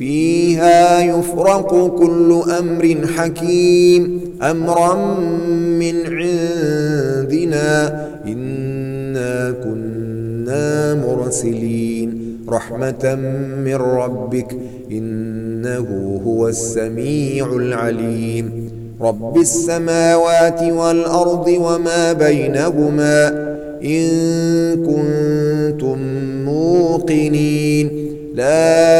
فيها 0.00 1.00
يفرق 1.00 1.96
كل 1.98 2.42
أمر 2.58 3.06
حكيم. 3.16 4.20
أمرا 4.42 4.94
من 5.80 5.94
عندنا 6.06 7.68
إنا 8.26 9.50
كنا 9.50 10.94
مرسلين. 10.94 12.36
رحمة 12.48 13.14
من 13.64 13.74
ربك 13.74 14.56
إنه 14.90 16.20
هو 16.26 16.48
السميع 16.48 17.52
العليم. 17.56 18.70
رب 19.00 19.36
السماوات 19.38 20.62
والأرض 20.62 21.48
وما 21.48 22.12
بينهما 22.12 23.28
إن 23.84 24.08
كنتم 24.76 25.98
موقنين. 26.44 27.90
لا 28.34 28.99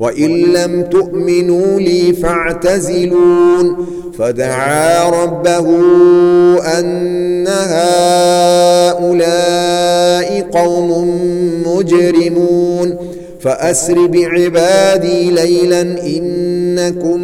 وإن 0.00 0.30
لم 0.30 0.82
تؤمنوا 0.82 1.80
لي 1.80 2.12
فاعتزلون. 2.12 3.86
فدعا 4.18 5.24
ربه 5.24 5.66
أن 6.78 7.48
هؤلاء 8.98 10.48
قوم 10.52 11.20
مجرمون. 11.66 12.96
فأسر 13.40 14.06
بعبادي 14.06 15.30
ليلا 15.30 15.80
إنكم 16.06 17.20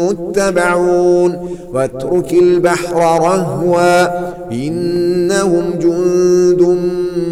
متبعون. 0.00 1.48
واترك 1.74 2.32
البحر 2.32 2.96
رهوا 2.96 4.06
إنهم 4.52 5.64
جند 5.82 6.78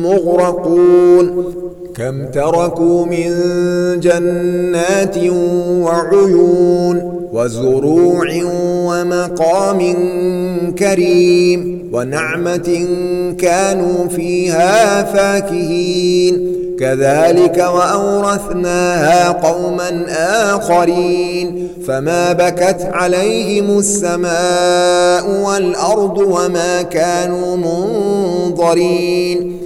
مغرقون. 0.03 1.45
كم 1.97 2.27
تركوا 2.27 3.07
من 3.07 3.31
جنات 4.01 5.17
وعيون 5.83 7.27
وزروع 7.33 8.27
ومقام 8.65 9.95
كريم 10.79 11.91
ونعمة 11.93 12.87
كانوا 13.39 14.09
فيها 14.09 15.03
فاكهين. 15.03 16.53
كذلك 16.81 17.59
وأورثناها 17.59 19.33
قوما 19.33 20.05
آخرين. 20.55 21.69
فما 21.87 22.33
بكت 22.33 22.89
عليهم 22.93 23.79
السماء 23.79 25.43
والأرض 25.47 26.19
وما 26.19 26.83
كانوا 26.83 27.57
منظرين. 27.57 29.66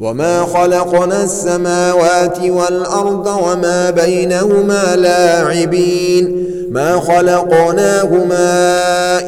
وما 0.00 0.42
خلقنا 0.42 1.22
السماوات 1.24 2.38
والأرض 2.40 3.26
وما 3.26 3.90
بينهما 3.90 4.96
لاعبين 4.96 6.46
ما 6.70 7.00
خلقناهما 7.00 8.48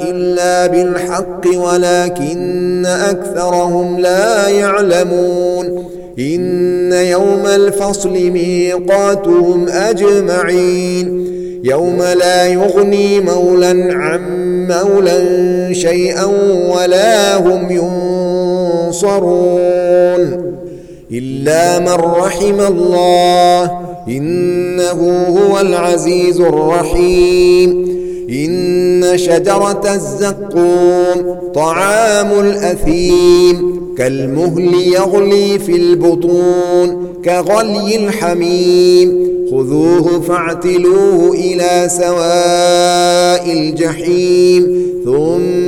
إلا 0.09 0.67
بالحق 0.67 1.47
ولكن 1.55 2.87
أكثرهم 2.87 3.99
لا 4.01 4.49
يعلمون 4.49 5.85
إن 6.19 6.93
يوم 6.93 7.47
الفصل 7.47 8.11
ميقاتهم 8.11 9.69
أجمعين 9.69 11.29
يوم 11.65 12.03
لا 12.03 12.47
يغني 12.47 13.21
مولا 13.21 13.95
عن 13.95 14.21
مولا 14.69 15.19
شيئا 15.73 16.25
ولا 16.75 17.37
هم 17.37 17.71
ينصرون 18.91 20.58
إلا 21.13 21.79
من 21.79 22.05
رحم 22.05 22.61
الله. 22.61 23.71
إنه 24.09 25.27
هو 25.29 25.61
العزيز 25.61 26.41
الرحيم. 26.41 27.99
إن 28.31 29.13
شجرة 29.17 29.95
الزقوم 29.95 31.39
طعام 31.55 32.41
الأثيم 32.41 33.79
كالمهل 33.99 34.75
يغلي 34.75 35.59
في 35.59 35.77
البطون 35.77 37.07
كغلي 37.25 37.97
الحميم. 37.97 39.29
خذوه 39.51 40.21
فاعتلوه 40.21 41.35
إلى 41.35 41.89
سواء 41.89 43.53
الجحيم 43.53 44.83
ثم 45.05 45.68